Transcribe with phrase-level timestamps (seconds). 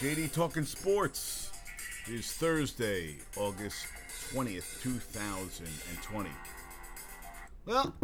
[0.00, 1.52] JD Talking Sports
[2.08, 3.84] is Thursday, August
[4.32, 6.30] 20th, 2020.
[7.66, 7.94] Well,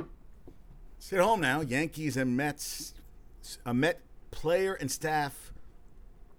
[0.98, 1.62] sit home now.
[1.62, 2.92] Yankees and Mets,
[3.64, 5.54] a Met player and staff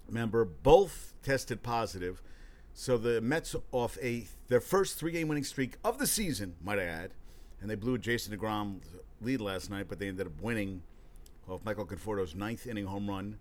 [0.08, 2.22] member both tested positive.
[2.76, 6.78] So the Mets off a their first three game winning streak of the season, might
[6.78, 7.16] I add.
[7.62, 8.82] And they blew Jason DeGrom
[9.22, 10.84] lead last night, but they ended up winning
[11.50, 13.40] off Michael Conforto's ninth inning home run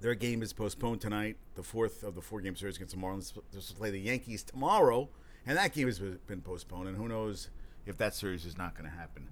[0.00, 3.32] their game is postponed tonight, the fourth of the four game series against the Marlins.
[3.52, 5.08] They're to play the Yankees tomorrow,
[5.46, 6.88] and that game has been postponed.
[6.88, 7.50] And who knows
[7.86, 9.28] if that series is not going to happen.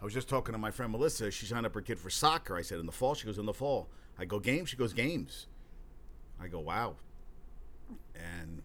[0.00, 1.30] I was just talking to my friend Melissa.
[1.30, 2.56] She signed up her kid for soccer.
[2.56, 3.14] I said, in the fall?
[3.14, 3.88] She goes, in the fall.
[4.18, 4.68] I go, games?
[4.68, 5.46] She goes, games.
[6.40, 6.96] I go, wow.
[8.14, 8.62] And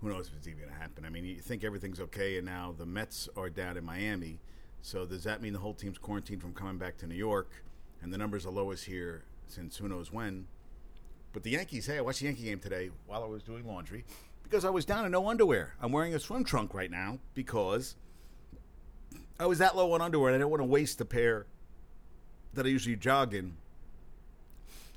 [0.00, 1.04] who knows if it's even going to happen.
[1.04, 4.40] I mean, you think everything's okay, and now the Mets are down in Miami.
[4.80, 7.64] So does that mean the whole team's quarantined from coming back to New York?
[8.00, 10.46] And the numbers are lowest here since who knows when.
[11.32, 14.04] But the Yankees, hey, I watched the Yankee game today while I was doing laundry
[14.42, 15.74] because I was down in no underwear.
[15.80, 17.96] I'm wearing a swim trunk right now because
[19.38, 21.46] I was that low on underwear and I didn't want to waste the pair
[22.54, 23.56] that I usually jog in.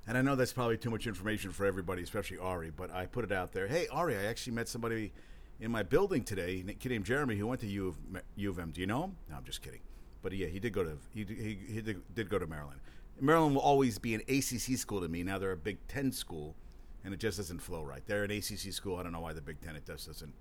[0.07, 3.23] And I know that's probably too much information for everybody, especially Ari, but I put
[3.23, 3.67] it out there.
[3.67, 5.13] Hey, Ari, I actually met somebody
[5.59, 8.59] in my building today, a kid named Jeremy, who went to U of, U of
[8.59, 8.71] M.
[8.71, 9.15] Do you know him?
[9.29, 9.79] No, I'm just kidding.
[10.21, 12.79] But yeah, he did go to he, he, he did, did go to Maryland.
[13.19, 15.23] Maryland will always be an ACC school to me.
[15.23, 16.55] Now they're a Big Ten school,
[17.03, 18.01] and it just doesn't flow right.
[18.05, 18.97] They're an ACC school.
[18.97, 20.33] I don't know why the Big Ten it just doesn't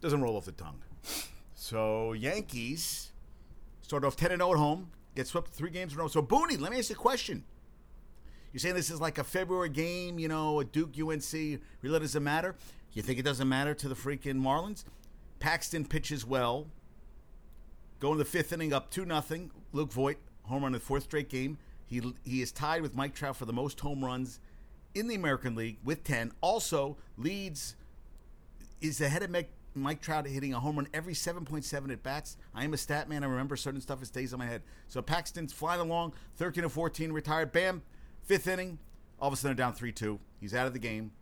[0.00, 0.82] doesn't roll off the tongue.
[1.54, 3.12] So Yankees
[3.80, 6.08] start off ten and zero oh at home, get swept three games in a row.
[6.08, 7.44] So Booney, let me ask you a question.
[8.52, 11.32] You're saying this is like a February game, you know, a Duke UNC.
[11.32, 12.54] Really doesn't matter.
[12.92, 14.84] You think it doesn't matter to the freaking Marlins?
[15.40, 16.66] Paxton pitches well.
[17.98, 19.50] Going the fifth inning, up two nothing.
[19.72, 21.58] Luke Voit home run in the fourth straight game.
[21.92, 24.40] He he is tied with Mike Trout for the most home runs
[24.94, 26.32] in the American League with 10.
[26.40, 27.76] Also leads
[28.80, 32.38] is ahead of Mike, Mike Trout hitting a home run every 7.7 at bats.
[32.54, 33.22] I am a stat man.
[33.22, 34.00] I remember certain stuff.
[34.00, 34.62] It stays on my head.
[34.88, 37.52] So Paxton's flying along, 13 of 14, retired.
[37.52, 37.82] Bam,
[38.22, 38.78] fifth inning.
[39.20, 40.18] All of a sudden, down 3 2.
[40.40, 41.12] He's out of the game.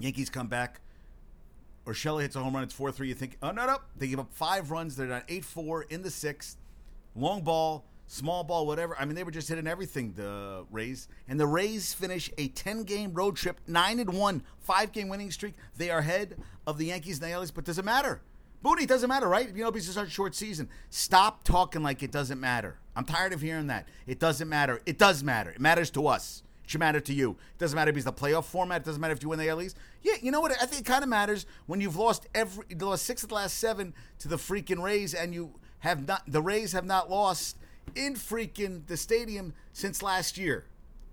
[0.00, 0.80] Yankees come back.
[1.84, 2.62] Urshela hits a home run.
[2.62, 3.08] It's 4 3.
[3.08, 3.76] You think, oh, no, no.
[3.94, 4.96] They give up five runs.
[4.96, 6.56] They're down 8 4 in the sixth.
[7.14, 8.96] Long ball small ball, whatever.
[8.98, 10.12] I mean, they were just hitting everything.
[10.14, 15.30] The Rays and the Rays finish a ten-game road trip, nine and one, five-game winning
[15.30, 15.54] streak.
[15.76, 16.36] They are ahead
[16.66, 18.22] of the Yankees and the AL East, but does it matter?
[18.62, 19.48] Booty doesn't matter, right?
[19.54, 20.68] You know, because it's such a short season.
[20.88, 22.78] Stop talking like it doesn't matter.
[22.94, 23.88] I'm tired of hearing that.
[24.06, 24.80] It doesn't matter.
[24.86, 25.50] It does matter.
[25.50, 26.44] It matters to us.
[26.62, 27.32] It should matter to you.
[27.32, 28.82] It doesn't matter if it's the playoff format.
[28.82, 29.76] It doesn't matter if you win the AL East.
[30.02, 30.52] Yeah, you know what?
[30.52, 33.58] I think it kind of matters when you've lost every lost six of the last
[33.58, 36.22] seven to the freaking Rays, and you have not.
[36.28, 37.56] The Rays have not lost
[37.94, 40.64] in freaking the stadium since last year.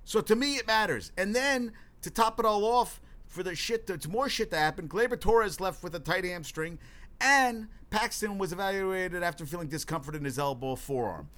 [0.03, 1.12] So to me, it matters.
[1.18, 1.72] And then
[2.02, 5.62] to top it all off, for the shit, to more shit to happen, Gleyber Torres
[5.62, 6.79] left with a tight hamstring,
[7.22, 11.29] and Paxton was evaluated after feeling discomfort in his elbow forearm.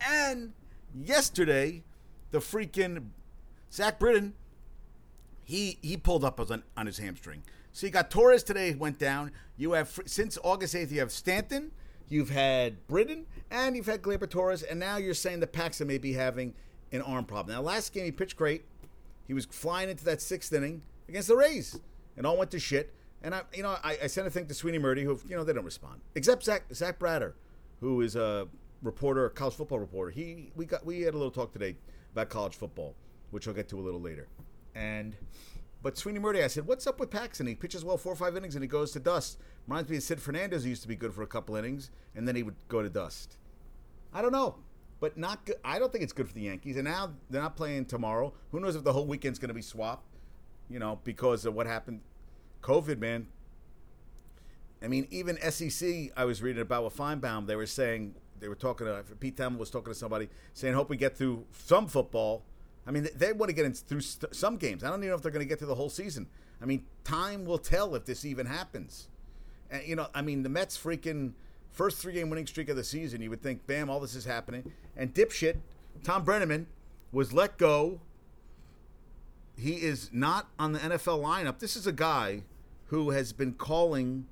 [0.00, 0.52] And
[0.92, 1.84] yesterday,
[2.32, 3.10] the freaking
[3.72, 4.34] Zach Britton,
[5.44, 7.42] he he pulled up on, on his hamstring.
[7.72, 9.30] So you got Torres today went down.
[9.56, 11.70] You have since August eighth, you have Stanton
[12.08, 15.98] You've had Britton and you've had Gleyber Torres, and now you're saying that Paxton may
[15.98, 16.54] be having
[16.92, 17.54] an arm problem.
[17.54, 18.64] Now, last game he pitched great.
[19.26, 21.80] He was flying into that sixth inning against the Rays,
[22.16, 22.92] and all went to shit.
[23.22, 25.42] And I, you know, I, I sent a thing to Sweeny Murti, who, you know,
[25.42, 27.32] they don't respond, except Zach Zach Bratter,
[27.80, 28.46] who is a
[28.82, 30.10] reporter, a college football reporter.
[30.10, 31.76] He, we got, we had a little talk today
[32.12, 32.94] about college football,
[33.32, 34.28] which I'll get to a little later,
[34.74, 35.16] and
[35.86, 37.46] but Sweeny Murti, I said, what's up with Paxton?
[37.46, 39.38] He pitches well four or five innings and he goes to dust.
[39.68, 42.26] Reminds me of Sid Fernandez, who used to be good for a couple innings, and
[42.26, 43.36] then he would go to dust.
[44.12, 44.56] I don't know.
[44.98, 45.54] But not good.
[45.64, 46.74] I don't think it's good for the Yankees.
[46.74, 48.32] And now they're not playing tomorrow.
[48.50, 50.02] Who knows if the whole weekend's going to be swapped,
[50.68, 52.00] you know, because of what happened.
[52.62, 53.28] COVID, man.
[54.82, 58.56] I mean, even SEC, I was reading about with Finebaum, they were saying, they were
[58.56, 62.42] talking to, Pete Thamel was talking to somebody saying, hope we get through some football
[62.86, 64.84] I mean, they want to get in through st- some games.
[64.84, 66.28] I don't even know if they're going to get through the whole season.
[66.62, 69.08] I mean, time will tell if this even happens.
[69.70, 71.32] And you know, I mean, the Mets freaking
[71.72, 73.20] first three game winning streak of the season.
[73.20, 74.72] You would think, bam, all this is happening.
[74.96, 75.56] And dipshit
[76.02, 76.66] Tom Brennaman
[77.12, 78.00] was let go.
[79.56, 81.58] He is not on the NFL lineup.
[81.58, 82.42] This is a guy
[82.86, 84.26] who has been calling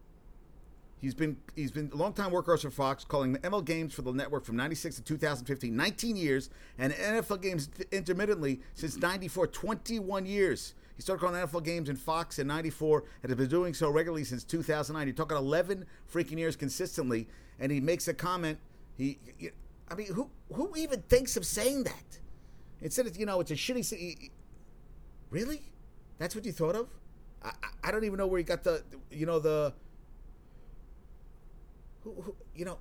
[1.04, 4.00] He's been he's been a long time workhorse for Fox, calling the ML games for
[4.00, 6.48] the network from 96 to 2015, 19 years,
[6.78, 10.72] and NFL games intermittently since 94, 21 years.
[10.96, 14.24] He started calling NFL games in Fox in 94 and has been doing so regularly
[14.24, 15.06] since 2009.
[15.06, 17.28] He's talking 11 freaking years consistently,
[17.60, 18.58] and he makes a comment.
[18.96, 19.18] He,
[19.90, 22.18] I mean, who who even thinks of saying that?
[22.80, 24.30] Instead of, you know, it's a shitty city.
[25.28, 25.60] Really?
[26.16, 26.88] That's what you thought of?
[27.42, 27.52] I,
[27.82, 29.74] I don't even know where he got the, you know, the,
[32.04, 32.78] who, who, you know,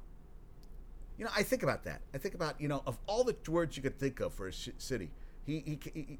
[1.18, 2.02] you know, I think about that.
[2.14, 4.52] I think about, you know, of all the words you could think of for a
[4.52, 5.12] sh- city,
[5.46, 6.20] he, he, he,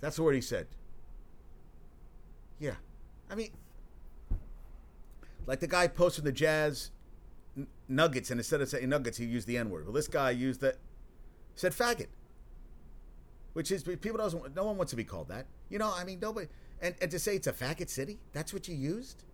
[0.00, 0.66] that's the word he said.
[2.58, 2.74] Yeah.
[3.30, 3.50] I mean,
[5.46, 6.90] like the guy posting the Jazz
[7.56, 9.84] n- Nuggets, and instead of saying Nuggets, he used the N word.
[9.84, 10.76] Well, this guy used that,
[11.56, 12.08] said faggot,
[13.52, 14.54] which is people doesn't.
[14.54, 15.46] No one wants to be called that.
[15.68, 16.46] You know, I mean, nobody.
[16.80, 19.24] And, and to say it's a faggot city, that's what you used.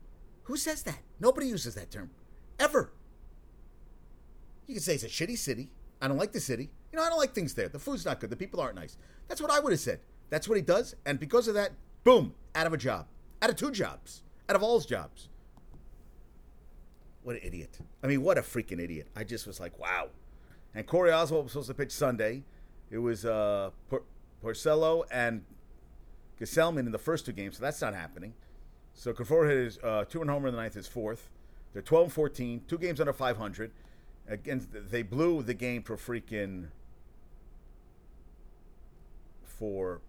[0.45, 1.01] Who says that?
[1.19, 2.11] Nobody uses that term,
[2.61, 2.93] ever.
[4.67, 5.71] You can say it's a shitty city.
[6.01, 6.71] I don't like the city.
[6.93, 7.69] You know, I don't like things there.
[7.69, 8.31] The food's not good.
[8.31, 8.97] The people aren't nice.
[9.27, 10.01] That's what I would have said.
[10.29, 10.95] That's what he does.
[11.05, 11.73] And because of that,
[12.05, 13.07] boom, out of a job.
[13.43, 14.23] Out of two jobs.
[14.49, 15.29] Out of all his jobs.
[17.23, 17.79] What an idiot.
[18.03, 19.09] I mean, what a freaking idiot.
[19.15, 20.09] I just was like, wow.
[20.75, 22.45] And Corey Oswalt was supposed to pitch Sunday.
[22.91, 24.05] It was uh, Por-
[24.43, 25.45] Porcello and
[26.41, 28.35] Gsellman in the first two games, so that's not happening.
[28.95, 31.29] So Conforto hit his uh, two and homer in the ninth, his fourth.
[31.73, 33.71] They're 12 and 14, two games under 500.
[34.29, 36.69] Again, they blew the game for freaking
[39.45, 40.01] for.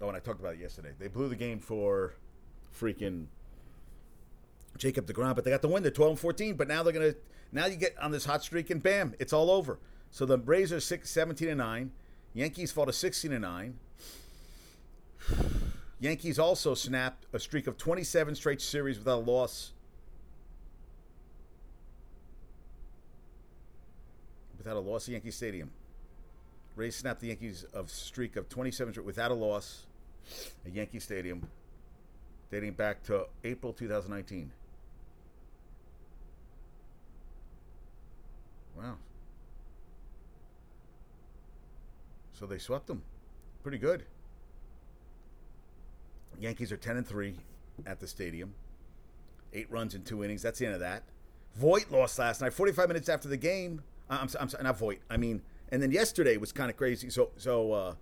[0.00, 0.92] Oh, and I talked about it yesterday.
[0.98, 2.14] They blew the game for
[2.78, 3.26] freaking
[4.78, 5.82] Jacob DeGrom, but they got the win.
[5.82, 7.16] They're 12 and 14, but now they're to.
[7.52, 9.78] Now you get on this hot streak, and bam, it's all over.
[10.10, 11.90] So the Rays are six, 17 and 9.
[12.32, 13.78] Yankees fall to 16 and 9.
[16.00, 19.72] Yankees also snapped a streak of 27 straight series without a loss.
[24.60, 25.70] Without a loss at Yankee Stadium.
[26.76, 29.86] Rays snapped the Yankees of streak of 27 without a loss
[30.66, 31.48] at Yankee Stadium,
[32.50, 34.52] dating back to April 2019.
[38.76, 38.96] Wow.
[42.34, 43.02] So they swept them.
[43.62, 44.04] Pretty good.
[46.38, 47.34] Yankees are 10 and 3
[47.86, 48.52] at the stadium.
[49.54, 50.42] Eight runs in two innings.
[50.42, 51.04] That's the end of that.
[51.56, 53.82] Voit lost last night, 45 minutes after the game.
[54.10, 54.98] I'm, I'm sorry, not Voit.
[55.08, 57.10] I mean, and then yesterday was kind of crazy.
[57.10, 57.94] So, so uh,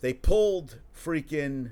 [0.00, 1.70] they pulled freaking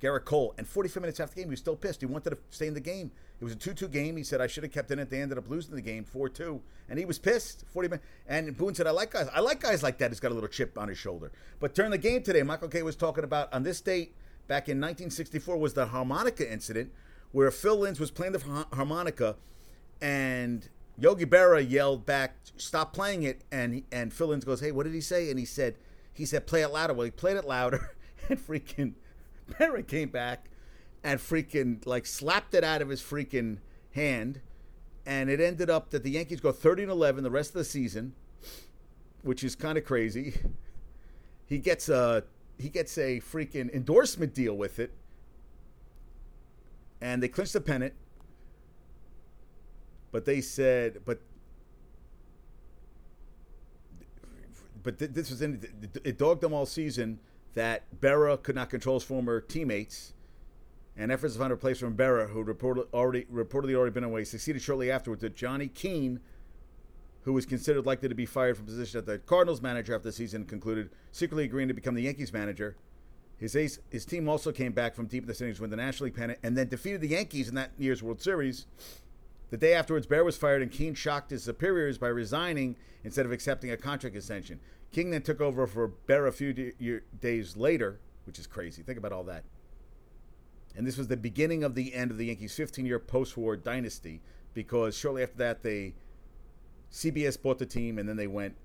[0.00, 2.00] Gerrit Cole, and 45 minutes after the game, he was still pissed.
[2.00, 3.10] He wanted to stay in the game.
[3.40, 4.16] It was a 2-2 game.
[4.16, 5.10] He said I should have kept in it.
[5.10, 7.64] They ended up losing the game 4-2, and he was pissed.
[7.72, 8.06] 40 minutes.
[8.28, 9.28] And Boone said, "I like guys.
[9.32, 10.10] I like guys like that.
[10.10, 12.82] He's got a little chip on his shoulder." But during the game today, Michael Kay
[12.82, 14.14] was talking about on this date
[14.46, 16.90] back in 1964 was the harmonica incident
[17.32, 19.36] where Phil Linz was playing the harmonica,
[20.00, 24.84] and Yogi Berra yelled back, "Stop playing it!" And and Phil Linz goes, "Hey, what
[24.84, 25.76] did he say?" And he said,
[26.12, 27.96] "He said play it louder." Well, he played it louder,
[28.28, 28.94] and freaking
[29.50, 30.50] Berra came back
[31.02, 33.58] and freaking like slapped it out of his freaking
[33.92, 34.40] hand,
[35.06, 37.64] and it ended up that the Yankees go 30 and 11 the rest of the
[37.64, 38.14] season,
[39.22, 40.34] which is kind of crazy.
[41.46, 42.24] He gets a
[42.58, 44.92] he gets a freaking endorsement deal with it,
[47.00, 47.94] and they clinched the pennant.
[50.10, 51.20] But they said, but
[54.82, 55.60] but this was in
[56.04, 57.20] it dogged them all season
[57.54, 60.14] that Berra could not control his former teammates,
[60.96, 64.24] and efforts to find a replacement for Berra, who reported already reportedly already been away,
[64.24, 66.20] succeeded shortly afterwards to Johnny Keane,
[67.22, 70.12] who was considered likely to be fired from position at the Cardinals manager after the
[70.12, 72.76] season concluded, secretly agreeing to become the Yankees manager.
[73.38, 75.76] His ace, his team also came back from deep in the standings to win the
[75.76, 78.66] National League pennant, and then defeated the Yankees in that year's World Series.
[79.50, 83.32] The day afterwards, Bear was fired, and Keane shocked his superiors by resigning instead of
[83.32, 84.60] accepting a contract extension.
[84.92, 88.82] King then took over for Bear a few d- year, days later, which is crazy.
[88.82, 89.44] Think about all that.
[90.76, 94.20] And this was the beginning of the end of the Yankees' 15-year post-war dynasty,
[94.52, 95.94] because shortly after that, they
[96.92, 98.56] CBS bought the team, and then they went.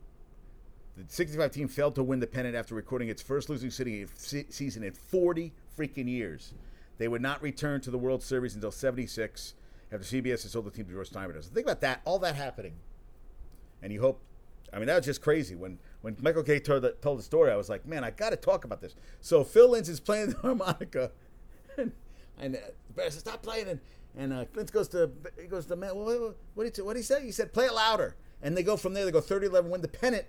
[0.96, 4.94] The 65 team failed to win the pennant after recording its first losing season in
[4.94, 6.54] 40 freaking years.
[7.00, 9.56] They would not return to the World Series until 76
[9.92, 11.44] after CBS had sold the team to George Steinbrenner.
[11.44, 12.76] So think about that, all that happening.
[13.82, 14.22] And you hope,
[14.72, 15.56] I mean, that was just crazy.
[15.56, 18.32] When when Michael Kay told the, told the story, I was like, man, I got
[18.32, 18.94] to talk about this.
[19.22, 21.12] So Phil Linz is playing the harmonica,
[21.78, 21.94] and,
[22.38, 22.60] and uh,
[22.94, 23.70] Bear says, stop playing.
[23.70, 23.80] And,
[24.18, 25.10] and uh, Clint goes to,
[25.40, 27.24] he goes to, man, what, what, did he, what did he say?
[27.24, 28.18] He said, play it louder.
[28.42, 30.26] And they go from there, they go 30 11, win the pennant.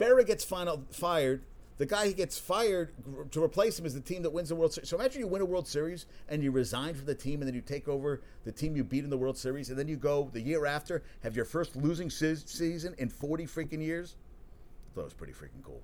[0.00, 1.42] Berra gets final, fired.
[1.76, 2.92] The guy who gets fired
[3.30, 4.88] to replace him is the team that wins the World Series.
[4.88, 7.54] So imagine you win a World Series and you resign from the team, and then
[7.54, 10.28] you take over the team you beat in the World Series, and then you go
[10.32, 14.16] the year after, have your first losing season in 40 freaking years.
[14.90, 15.82] I thought it was pretty freaking cool.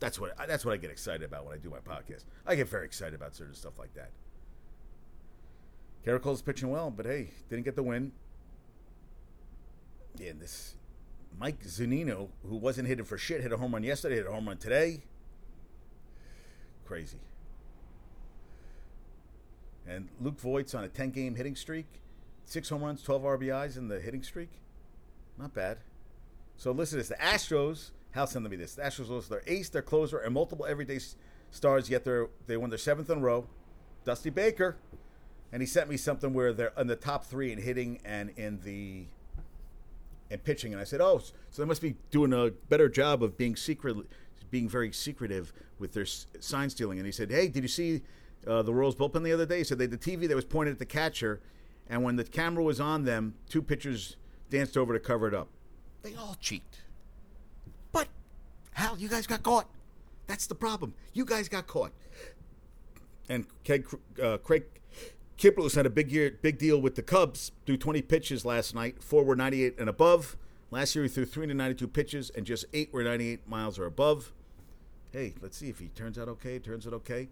[0.00, 2.24] That's what that's what I get excited about when I do my podcast.
[2.46, 4.10] I get very excited about certain stuff like that.
[6.04, 8.12] Gerrit Cole's pitching well, but hey, didn't get the win.
[10.18, 10.74] Yeah, this
[11.38, 14.46] Mike Zunino, who wasn't hitting for shit, hit a home run yesterday, hit a home
[14.46, 15.02] run today.
[16.84, 17.18] Crazy.
[19.86, 21.86] And Luke Voit's on a 10 game hitting streak.
[22.44, 24.50] Six home runs, 12 RBIs in the hitting streak.
[25.38, 25.78] Not bad.
[26.56, 27.08] So listen to this.
[27.08, 28.74] The Astros, Hal sent me this.
[28.74, 31.00] The Astros lost their ace, their closer, and multiple everyday
[31.50, 32.06] stars, yet
[32.46, 33.46] they won their seventh in a row.
[34.04, 34.76] Dusty Baker.
[35.52, 38.60] And he sent me something where they're in the top three in hitting and in
[38.62, 39.06] the
[40.30, 40.72] and pitching.
[40.72, 43.96] And I said, oh, so they must be doing a better job of being secret,
[44.50, 46.98] being very secretive with their sign stealing.
[46.98, 48.02] And he said, hey, did you see
[48.46, 49.58] uh, the Royals bullpen the other day?
[49.58, 51.40] He said they the TV that was pointed at the catcher,
[51.88, 54.16] and when the camera was on them, two pitchers
[54.50, 55.48] danced over to cover it up.
[56.02, 56.80] They all cheat.
[57.92, 58.08] But
[58.72, 59.68] Hal, you guys got caught.
[60.26, 60.94] That's the problem.
[61.12, 61.92] You guys got caught.
[63.28, 63.86] And Craig,
[64.22, 64.64] uh, Craig
[65.38, 67.52] Kimbrel's had a big year, big deal with the Cubs.
[67.66, 69.02] Threw 20 pitches last night.
[69.02, 70.36] Four were 98 and above.
[70.70, 74.32] Last year he threw 392 pitches, and just eight were 98 miles or above.
[75.12, 76.58] Hey, let's see if he turns out okay.
[76.58, 77.28] Turns out okay.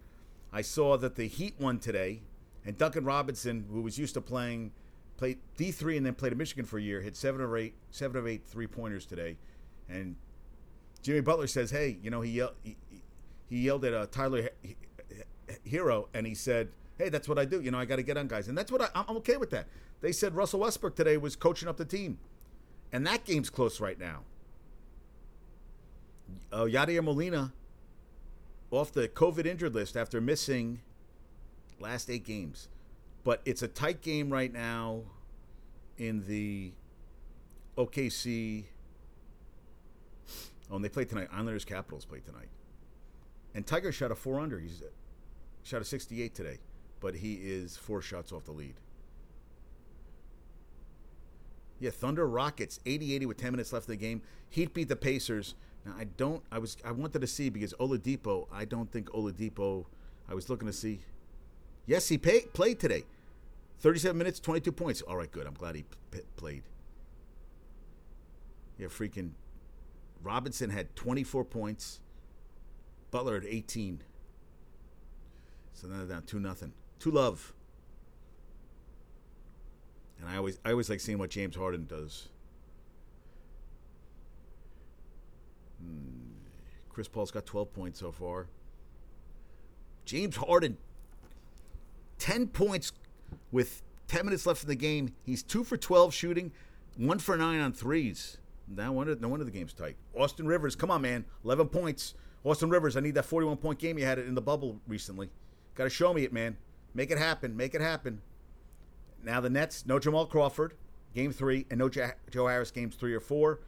[0.51, 2.21] I saw that the Heat won today,
[2.65, 4.71] and Duncan Robinson, who was used to playing,
[5.17, 7.73] played D three and then played at Michigan for a year, hit seven or eight,
[7.91, 9.37] seven of eight three pointers today,
[9.89, 10.15] and
[11.01, 12.77] Jimmy Butler says, "Hey, you know he yelled, he,
[13.49, 14.49] he yelled at uh, Tyler
[15.69, 17.61] Herro, and he said." Hey, that's what I do.
[17.61, 19.49] You know, I got to get on guys, and that's what I, I'm okay with
[19.51, 19.67] that.
[20.01, 22.19] They said Russell Westbrook today was coaching up the team,
[22.91, 24.21] and that game's close right now.
[26.51, 27.53] Uh, Yadier Molina
[28.71, 30.81] off the COVID injured list after missing
[31.79, 32.69] last eight games,
[33.23, 35.01] but it's a tight game right now
[35.97, 36.71] in the
[37.77, 38.65] OKC.
[40.71, 41.27] Oh, and they play tonight.
[41.31, 42.47] Islanders Capitals play tonight.
[43.53, 44.59] And Tiger shot a four under.
[44.59, 44.81] He's
[45.63, 46.57] shot a 68 today
[47.03, 48.75] but he is four shots off the lead.
[51.81, 54.21] Yeah, Thunder Rockets 80-80 with 10 minutes left in the game.
[54.49, 55.53] Heat beat the Pacers.
[55.85, 59.83] Now I don't I was I wanted to see because Oladipo, I don't think Oladipo
[60.29, 61.01] I was looking to see.
[61.85, 63.03] Yes, he pay, played today.
[63.79, 65.01] 37 minutes, 22 points.
[65.01, 65.45] All right, good.
[65.45, 66.63] I'm glad he p- played.
[68.77, 69.31] Yeah, freaking
[70.23, 71.99] Robinson had 24 points.
[73.11, 74.01] Butler had 18.
[75.73, 76.71] So now they're down 2 nothing
[77.03, 77.53] to love.
[80.19, 82.29] And I always I always like seeing what James Harden does.
[85.81, 86.37] Hmm.
[86.89, 88.47] Chris Paul's got 12 points so far.
[90.05, 90.77] James Harden
[92.19, 92.93] 10 points
[93.51, 95.13] with 10 minutes left in the game.
[95.23, 96.51] He's 2 for 12 shooting,
[96.95, 98.37] 1 for 9 on threes.
[98.67, 99.97] No wonder, no wonder the game's tight.
[100.15, 101.25] Austin Rivers, come on, man.
[101.43, 102.13] 11 points.
[102.45, 105.29] Austin Rivers, I need that 41 point game you had it in the bubble recently.
[105.75, 106.55] Got to show me it, man.
[106.93, 107.55] Make it happen.
[107.57, 108.21] Make it happen.
[109.23, 110.73] Now the Nets, no Jamal Crawford,
[111.15, 112.11] game three, and no Joe
[112.47, 113.61] Harris, games three or four.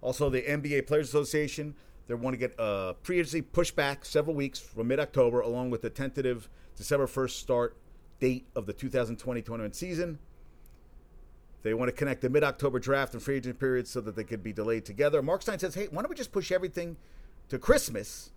[0.00, 1.74] Also, the NBA Players Association,
[2.08, 5.82] they want to get uh, previously pushed back several weeks from mid October, along with
[5.82, 7.76] the tentative December 1st start
[8.18, 10.18] date of the 2020 21 season.
[11.62, 14.24] They want to connect the mid October draft and free agent period so that they
[14.24, 15.22] could be delayed together.
[15.22, 16.96] Mark Stein says, hey, why don't we just push everything
[17.48, 18.32] to Christmas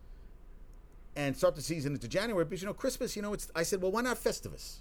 [1.16, 3.82] and start the season into January because you know Christmas, you know, it's I said,
[3.82, 4.80] well, why not Festivus?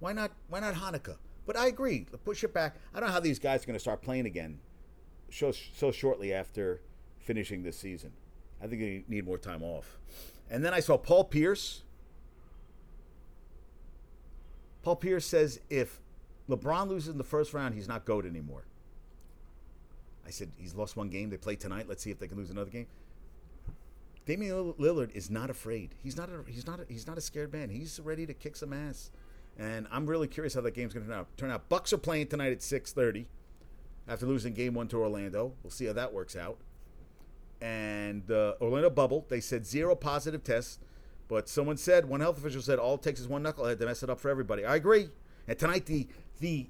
[0.00, 1.16] Why not why not Hanukkah?
[1.46, 2.76] But I agree, push it back.
[2.94, 4.60] I don't know how these guys are going to start playing again
[5.30, 6.80] so so shortly after
[7.18, 8.12] finishing this season.
[8.62, 9.98] I think they need more time off.
[10.50, 11.82] And then I saw Paul Pierce.
[14.82, 16.00] Paul Pierce says if
[16.48, 18.64] LeBron loses in the first round, he's not GOAT anymore.
[20.26, 21.30] I said he's lost one game.
[21.30, 21.86] They play tonight.
[21.88, 22.86] Let's see if they can lose another game.
[24.26, 25.94] Damian Lillard is not afraid.
[26.02, 27.68] He's not a he's not a, he's not a scared man.
[27.68, 29.10] He's ready to kick some ass.
[29.58, 31.36] And I'm really curious how that game's going to turn out.
[31.36, 31.68] Turn out.
[31.68, 33.26] Bucks are playing tonight at 6:30
[34.08, 35.52] after losing game 1 to Orlando.
[35.62, 36.58] We'll see how that works out.
[37.60, 40.78] And uh, Orlando bubble, they said zero positive tests,
[41.28, 44.02] but someone said one health official said all it takes is one knucklehead to mess
[44.02, 44.64] it up for everybody.
[44.64, 45.08] I agree.
[45.46, 46.08] And tonight the
[46.40, 46.68] the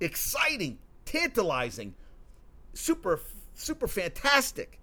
[0.00, 1.94] exciting, tantalizing,
[2.74, 3.20] super
[3.54, 4.78] super fantastic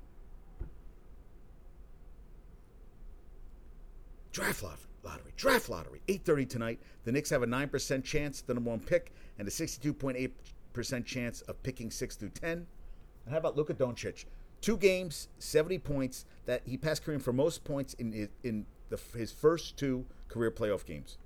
[4.35, 4.63] Draft
[5.01, 6.79] lottery, draft lottery, 8:30 tonight.
[7.05, 11.63] The Knicks have a 9% chance the number one pick and a 62.8% chance of
[11.63, 12.51] picking 6 through 10.
[12.51, 12.67] And
[13.31, 14.25] how about Luka Doncic?
[14.59, 16.25] Two games, 70 points.
[16.47, 20.51] That he passed Kareem for most points in his, in the, his first two career
[20.51, 21.17] playoff games.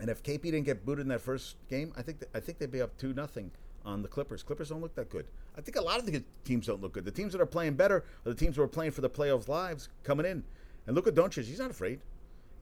[0.00, 2.68] And if KP didn't get booted in that first game, I think I think they'd
[2.68, 3.52] be up two nothing
[3.84, 4.42] on the Clippers.
[4.42, 5.26] Clippers don't look that good.
[5.56, 7.04] I think a lot of the teams don't look good.
[7.04, 9.46] The teams that are playing better are the teams who are playing for the playoffs
[9.46, 10.42] lives coming in.
[10.86, 12.00] And look at Doncic; he's not afraid.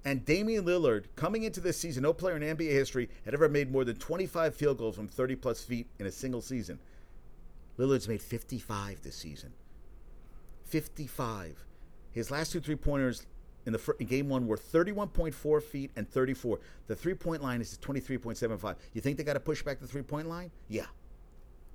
[0.05, 3.71] And Damian Lillard, coming into this season, no player in NBA history had ever made
[3.71, 6.79] more than 25 field goals from 30 plus feet in a single season.
[7.79, 9.53] Lillard's made 55 this season.
[10.65, 11.67] 55.
[12.13, 13.27] His last two three pointers
[13.67, 16.61] in the fir- in game one were 31.4 feet and 34.
[16.87, 18.77] The three point line is 23.75.
[18.95, 20.51] You think they got to push back the three point line?
[20.69, 20.87] Yeah.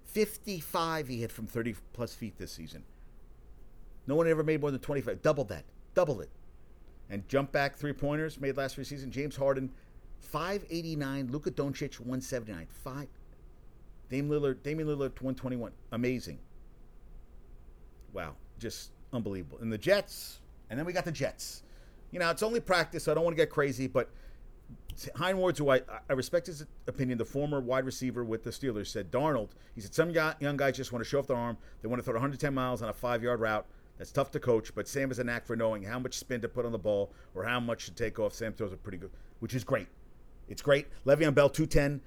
[0.06, 2.84] 55 he hit from 30 plus feet this season.
[4.08, 5.22] No one ever made more than 25.
[5.22, 5.66] Double that.
[5.96, 6.30] Double it.
[7.10, 9.12] And jump back three pointers made last year season.
[9.12, 9.72] James Harden,
[10.20, 11.32] 589.
[11.32, 12.68] Luka Doncic, 179.
[12.70, 13.08] Five.
[14.10, 15.72] Dame Lillard, Damian Lillard, 121.
[15.92, 16.38] Amazing.
[18.14, 18.36] Wow.
[18.60, 19.58] Just unbelievable.
[19.62, 21.64] And the Jets, and then we got the Jets.
[22.12, 24.10] You know, it's only practice, so I don't want to get crazy, but
[25.16, 28.88] Hines Ward, who I, I respect his opinion, the former wide receiver with the Steelers,
[28.88, 31.58] said Darnold, he said, some young guys just want to show off their arm.
[31.82, 33.66] They want to throw 110 miles on a five yard route.
[33.98, 36.50] That's tough to coach, but Sam has a knack for knowing how much spin to
[36.50, 38.34] put on the ball or how much to take off.
[38.34, 39.88] Sam throws it pretty good, which is great.
[40.50, 40.88] It's great.
[41.06, 42.02] Le'Veon Bell, 210.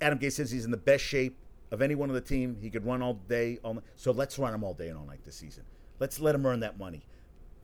[0.00, 1.38] Adam Gase says he's in the best shape
[1.70, 2.56] of anyone on the team.
[2.60, 3.58] He could run all day.
[3.62, 3.82] All.
[3.96, 5.64] So let's run him all day and all night this season.
[5.98, 7.06] Let's let him earn that money.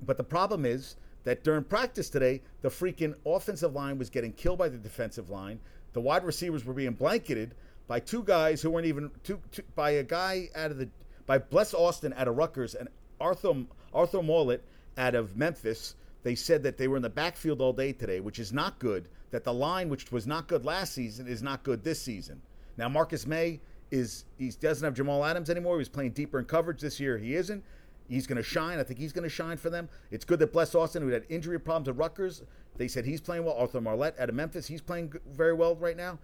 [0.02, 4.58] But the problem is that during practice today, the freaking offensive line was getting killed
[4.58, 5.60] by the defensive line.
[5.92, 7.54] The wide receivers were being blanketed
[7.86, 10.88] by two guys who weren't even two, two by a guy out of the
[11.26, 12.88] by Bless Austin out of Rutgers and
[13.20, 14.62] Arthur Arthur Maulet
[14.96, 15.94] out of Memphis.
[16.22, 19.08] They said that they were in the backfield all day today, which is not good.
[19.30, 22.42] That the line, which was not good last season, is not good this season.
[22.76, 23.60] Now Marcus Maye
[23.90, 25.78] is he doesn't have Jamal Adams anymore.
[25.78, 27.18] He's playing deeper in coverage this year.
[27.18, 27.62] He isn't.
[28.08, 28.78] He's going to shine.
[28.78, 29.88] I think he's going to shine for them.
[30.10, 32.42] It's good that Bless Austin, who had injury problems at Rutgers,
[32.76, 33.54] they said he's playing well.
[33.54, 36.18] Arthur Maulet out of Memphis, he's playing very well right now.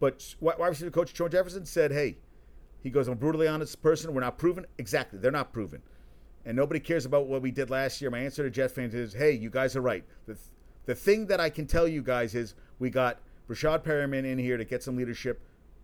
[0.00, 2.18] But wide receiver coach Shawn Jefferson said, "Hey,
[2.82, 4.12] he goes, I'm brutally honest person.
[4.12, 4.66] We're not proven.
[4.78, 5.82] Exactly, they're not proven,
[6.44, 8.10] and nobody cares about what we did last year.
[8.10, 10.04] My answer to Jet fans is, Hey, you guys are right.
[10.26, 10.36] The
[10.86, 14.56] the thing that I can tell you guys is we got Rashad Perriman in here
[14.56, 15.40] to get some leadership,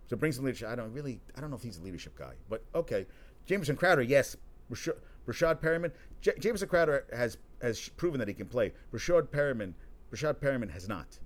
[0.09, 0.69] to bring some leadership.
[0.69, 3.07] I don't really, I don't know if he's a leadership guy, but okay.
[3.47, 4.37] Jamison Crowder, yes.
[4.71, 8.73] Rashad, Rashad Perriman, J- Jamison Crowder has has proven that he can play.
[8.93, 9.75] Rashad Perriman,
[10.12, 11.18] Rashad Perriman has not.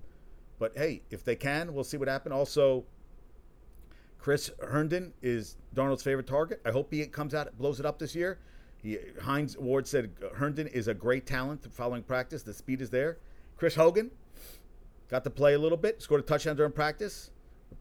[0.57, 2.33] But hey, if they can, we'll see what happens.
[2.33, 2.85] Also,
[4.17, 6.61] Chris Herndon is Darnold's favorite target.
[6.65, 8.39] I hope he comes out, blows it up this year.
[8.85, 12.43] He, Hines Ward said uh, Herndon is a great talent following practice.
[12.43, 13.17] The speed is there.
[13.57, 14.11] Chris Hogan
[15.09, 17.31] got to play a little bit, scored a touchdown during practice.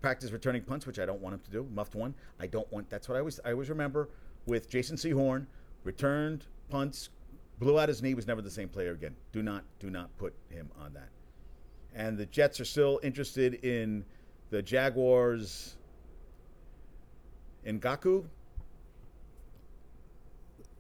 [0.01, 1.69] Practice returning punts, which I don't want him to do.
[1.71, 2.15] Muffed one.
[2.41, 2.89] I don't want.
[2.89, 4.09] That's what I always I always remember
[4.47, 5.47] with Jason Sehorn.
[5.85, 7.11] Returned punts,
[7.59, 8.15] blew out his knee.
[8.15, 9.15] Was never the same player again.
[9.33, 11.11] Do not do not put him on that.
[11.95, 14.07] And the Jets are still interested in
[14.49, 15.77] the Jaguars.
[17.67, 18.25] Ngakoue.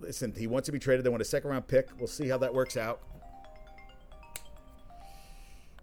[0.00, 1.04] Listen, he wants to be traded.
[1.04, 1.88] They want a second round pick.
[1.98, 3.00] We'll see how that works out.